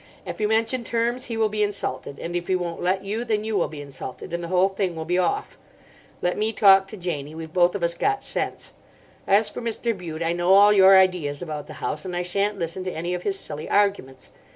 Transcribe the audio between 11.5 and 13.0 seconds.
the house, and I sha'n't listen to